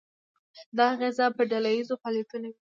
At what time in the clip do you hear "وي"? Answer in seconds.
2.51-2.59